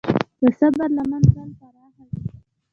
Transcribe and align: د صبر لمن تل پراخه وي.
د 0.41 0.43
صبر 0.59 0.89
لمن 0.97 1.23
تل 1.33 1.49
پراخه 1.59 2.03
وي. 2.09 2.19